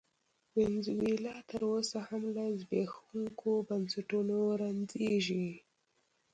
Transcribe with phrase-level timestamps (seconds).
[0.57, 5.49] وینزویلا تر اوسه هم له زبېښونکو بنسټونو رنځېږي.